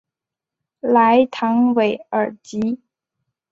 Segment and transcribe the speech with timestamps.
[0.79, 2.81] 莱唐韦尔吉。